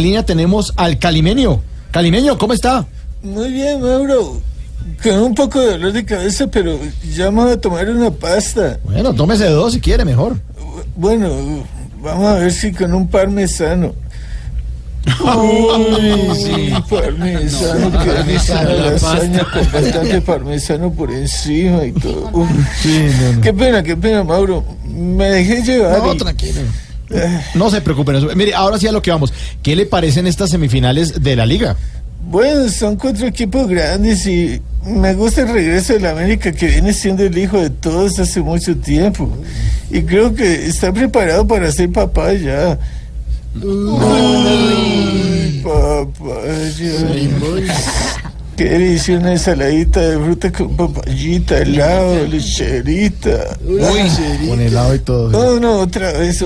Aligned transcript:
línea 0.00 0.24
tenemos 0.24 0.72
al 0.76 0.96
Calimeño. 1.00 1.60
Calimeño, 1.90 2.38
¿cómo 2.38 2.52
está? 2.52 2.86
Muy 3.20 3.50
bien, 3.50 3.80
Mauro. 3.82 4.40
Con 5.02 5.18
un 5.18 5.34
poco 5.34 5.58
de 5.58 5.72
dolor 5.72 5.92
de 5.92 6.04
cabeza, 6.04 6.46
pero 6.46 6.78
ya 7.16 7.32
me 7.32 7.42
voy 7.42 7.52
a 7.54 7.60
tomar 7.60 7.90
una 7.90 8.08
pasta. 8.12 8.78
Bueno, 8.84 9.12
tómese 9.12 9.46
dos 9.48 9.72
si 9.72 9.80
quiere, 9.80 10.04
mejor. 10.04 10.36
Bueno, 10.94 11.64
vamos 12.00 12.26
a 12.28 12.34
ver 12.34 12.52
si 12.52 12.70
con 12.72 12.94
un 12.94 13.08
parmesano. 13.08 13.92
Uy, 15.24 16.36
sí, 16.44 16.72
parmesano, 16.88 17.90
que 18.04 18.10
delicia 18.12 18.60
una 18.60 18.72
lasaña 18.74 19.46
con 19.52 19.72
bastante 19.72 20.20
parmesano 20.20 20.92
por 20.92 21.10
encima 21.10 21.84
y 21.84 21.90
todo. 21.90 22.46
Qué 23.42 23.52
pena, 23.52 23.82
qué 23.82 23.96
pena, 23.96 24.22
Mauro. 24.22 24.62
Me 24.86 25.28
dejé 25.28 25.60
llevar. 25.64 25.98
No, 25.98 26.14
y- 26.14 26.18
tranquilo. 26.18 26.60
No 27.54 27.70
se 27.70 27.80
preocupe. 27.80 28.12
no 28.12 28.20
se- 28.28 28.34
Mire, 28.36 28.54
ahora 28.54 28.78
sí 28.78 28.86
a 28.86 28.92
lo 28.92 29.02
que 29.02 29.10
vamos. 29.10 29.32
¿Qué 29.62 29.74
le 29.76 29.86
parecen 29.86 30.26
estas 30.26 30.50
semifinales 30.50 31.22
de 31.22 31.36
la 31.36 31.46
liga? 31.46 31.76
Bueno, 32.30 32.68
son 32.68 32.96
cuatro 32.96 33.26
equipos 33.26 33.66
grandes 33.68 34.26
y 34.26 34.60
me 34.84 35.14
gusta 35.14 35.42
el 35.42 35.48
regreso 35.48 35.94
de 35.94 36.00
la 36.00 36.10
América 36.10 36.52
que 36.52 36.66
viene 36.66 36.92
siendo 36.92 37.22
el 37.24 37.36
hijo 37.38 37.58
de 37.58 37.70
todos 37.70 38.18
hace 38.18 38.40
mucho 38.40 38.76
tiempo. 38.76 39.30
Y 39.90 40.02
creo 40.02 40.34
que 40.34 40.66
está 40.66 40.92
preparado 40.92 41.46
para 41.46 41.72
ser 41.72 41.90
papá 41.90 42.34
ya. 42.34 42.78
Uy, 43.62 45.62
papaya. 45.64 46.92
Qué 48.58 48.64
delicia 48.64 49.16
una 49.16 49.30
ensaladita 49.30 50.00
de 50.00 50.18
fruta 50.18 50.50
con 50.50 50.76
papayita, 50.76 51.58
helado, 51.58 52.26
lecherita. 52.26 53.56
Con 54.48 54.60
helado 54.60 54.96
y 54.96 54.98
todo. 54.98 55.30
No, 55.30 55.60
no, 55.60 55.78
otra 55.78 56.10
vez, 56.10 56.42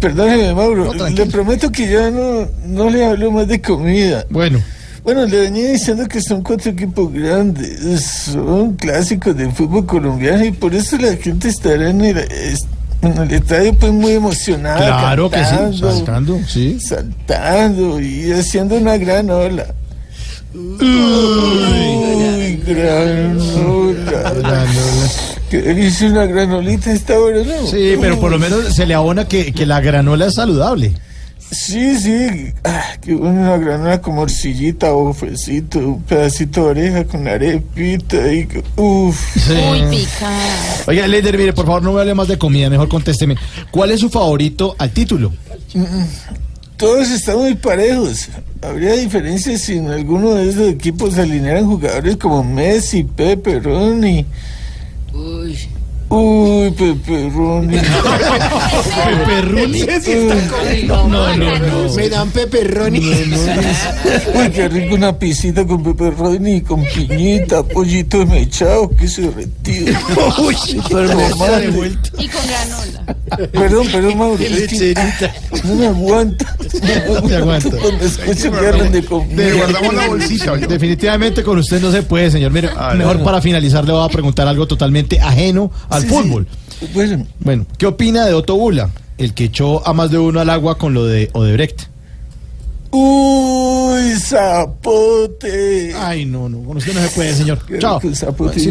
Perdóneme, 0.00 0.54
Mauro. 0.54 0.94
No, 0.94 1.10
le 1.10 1.26
prometo 1.26 1.70
que 1.70 1.90
ya 1.90 2.10
no, 2.10 2.48
no 2.66 2.88
le 2.88 3.04
hablo 3.04 3.30
más 3.30 3.48
de 3.48 3.60
comida. 3.60 4.24
Bueno, 4.30 4.62
Bueno, 5.04 5.26
le 5.26 5.40
venía 5.40 5.72
diciendo 5.72 6.08
que 6.08 6.22
son 6.22 6.42
cuatro 6.42 6.70
equipos 6.70 7.12
grandes, 7.12 8.00
son 8.32 8.72
clásicos 8.76 9.36
del 9.36 9.52
fútbol 9.52 9.84
colombiano 9.84 10.42
y 10.42 10.52
por 10.52 10.74
eso 10.74 10.96
la 10.96 11.14
gente 11.16 11.48
estará 11.50 11.90
en 11.90 12.00
el, 12.00 12.16
en 13.02 13.18
el 13.18 13.30
estadio 13.30 13.74
pues 13.74 13.92
muy 13.92 14.12
emocionada. 14.12 14.78
claro 14.78 15.30
que 15.30 15.44
sí. 15.44 15.78
Saltando, 15.80 16.40
sí. 16.48 16.80
Saltando 16.80 18.00
y 18.00 18.32
haciendo 18.32 18.76
una 18.76 18.96
gran 18.96 19.28
ola. 19.28 19.66
Uy, 20.54 22.56
granola. 22.66 24.66
Que 25.50 25.60
delicia 25.62 26.08
una 26.08 26.26
granolita 26.26 26.90
a 26.90 26.94
esta 26.94 27.18
hora, 27.20 27.42
¿no? 27.42 27.66
Sí, 27.66 27.94
pero 28.00 28.18
por 28.20 28.30
lo 28.30 28.38
menos 28.38 28.74
se 28.74 28.86
le 28.86 28.94
abona 28.94 29.26
que, 29.28 29.52
que 29.52 29.66
la 29.66 29.80
granola 29.80 30.26
es 30.26 30.34
saludable. 30.34 30.92
Sí, 31.50 31.98
sí. 31.98 32.50
Ah, 32.64 32.82
qué 33.02 33.14
buena 33.14 33.40
una 33.40 33.56
granola 33.58 34.00
con 34.00 34.14
morcillita, 34.14 34.90
bofecito, 34.92 35.78
un 35.80 36.02
pedacito 36.02 36.64
de 36.64 36.70
oreja 36.70 37.04
con 37.04 37.28
arepita 37.28 38.32
y... 38.32 38.46
que- 38.46 38.64
Uf. 38.76 39.20
Muy 39.48 39.82
picada. 39.98 40.40
Oiga, 40.86 41.06
Leider, 41.06 41.36
mire, 41.36 41.52
por 41.52 41.66
favor, 41.66 41.82
no 41.82 41.92
me 41.92 42.00
hable 42.00 42.14
más 42.14 42.28
de 42.28 42.38
comida, 42.38 42.70
mejor 42.70 42.88
contésteme. 42.88 43.36
¿Cuál 43.70 43.90
es 43.90 44.00
su 44.00 44.08
favorito 44.08 44.74
al 44.78 44.90
título? 44.92 45.30
Todos 46.78 47.10
están 47.10 47.36
muy 47.36 47.54
parejos. 47.54 48.28
Habría 48.62 48.92
diferencias 48.92 49.60
si 49.62 49.76
en 49.76 49.90
alguno 49.90 50.34
de 50.34 50.48
esos 50.48 50.68
equipos 50.68 51.14
se 51.14 51.22
alinearan 51.22 51.66
jugadores 51.66 52.16
como 52.16 52.44
Messi, 52.44 53.02
Pepe, 53.04 53.58
Ronnie. 53.60 54.24
Uy. 55.12 55.58
Uy, 56.08 56.70
Pepe, 56.72 57.30
Ronnie. 57.34 57.80
Peperruni. 58.92 59.82
No, 60.86 61.08
no, 61.08 61.36
no. 61.36 61.94
Me 61.94 62.08
dan 62.10 62.30
peperroni. 62.30 62.98
Uy, 64.34 64.50
qué 64.50 64.68
rico 64.68 64.94
una 64.94 65.18
pisita 65.18 65.66
con 65.66 65.82
Pepe 65.82 66.10
Ronnie, 66.10 66.62
con 66.62 66.84
piñita, 66.84 67.62
pollito 67.62 68.26
mechado, 68.26 68.90
queso 68.90 69.22
derretido. 69.22 69.96
Uy, 70.46 70.54
Supermamable. 70.54 71.60
de 71.60 71.68
vuelta. 71.70 72.10
Y 72.18 72.28
con 72.28 72.42
granola. 72.46 73.48
Perdón, 73.50 73.86
perdón, 73.90 74.18
Mauro. 74.18 74.44
es 74.44 74.68
que 74.68 74.94
No 75.64 75.74
me 75.74 75.86
aguanta. 75.86 76.56
No 77.12 77.22
me 77.28 77.36
aguanta. 77.36 77.70
Cuando 77.76 78.04
escucho 78.04 78.50
que 78.52 78.66
hablan 78.66 78.92
de 78.92 79.04
comida. 79.04 79.36
Le 79.44 79.52
guardamos 79.54 79.94
la 79.94 80.08
bolsita. 80.08 80.52
oye. 80.52 80.66
Definitivamente 80.66 81.42
con 81.42 81.58
usted 81.58 81.80
no 81.80 81.90
se 81.92 82.02
puede, 82.02 82.30
señor. 82.30 82.50
Mire, 82.52 82.70
Ah, 82.76 82.94
mejor 82.94 83.18
no. 83.18 83.24
para 83.24 83.40
finalizar 83.42 83.84
le 83.84 83.92
voy 83.92 84.04
a 84.04 84.08
preguntar 84.08 84.46
algo 84.48 84.66
totalmente 84.66 85.20
ajeno 85.20 85.70
al 85.88 86.02
Sí, 86.02 86.08
fútbol. 86.08 86.46
sí. 86.80 86.86
Bueno, 86.94 87.26
Bueno, 87.40 87.66
¿qué 87.78 87.86
opina 87.86 88.24
de 88.26 88.34
Otto 88.34 88.56
Bula, 88.56 88.90
el 89.18 89.34
que 89.34 89.44
echó 89.44 89.86
a 89.86 89.92
más 89.92 90.10
de 90.10 90.18
uno 90.18 90.40
al 90.40 90.50
agua 90.50 90.78
con 90.78 90.94
lo 90.94 91.06
de 91.06 91.30
Odebrecht? 91.32 91.88
uy, 92.94 94.12
zapote. 94.18 95.94
Ay, 95.96 96.24
no, 96.26 96.48
no, 96.48 96.62
con 96.62 96.76
usted 96.76 96.92
no 96.94 97.00
se 97.00 97.08
puede, 97.08 97.34
señor. 97.34 97.58
Chao. 97.78 98.00
zapote. 98.14 98.60
Sí, 98.60 98.68